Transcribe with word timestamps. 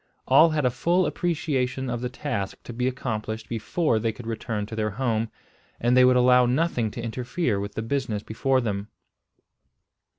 All 0.27 0.49
had 0.49 0.65
a 0.65 0.71
full 0.71 1.05
appreciation 1.05 1.87
of 1.87 2.01
the 2.01 2.09
task 2.09 2.57
to 2.63 2.73
be 2.73 2.87
accomplished 2.87 3.47
before 3.47 3.99
they 3.99 4.11
could 4.11 4.25
return 4.25 4.65
to 4.65 4.75
their 4.75 4.89
home, 4.89 5.29
and 5.79 5.95
they 5.95 6.03
would 6.05 6.15
allow 6.15 6.47
nothing 6.47 6.89
to 6.89 7.03
interfere 7.03 7.59
with 7.59 7.75
the 7.75 7.83
business 7.83 8.23
before 8.23 8.61
them. 8.61 8.87